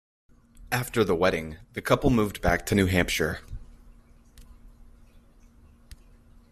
[0.71, 3.41] After the wedding, the couple moved back to New Hampshire.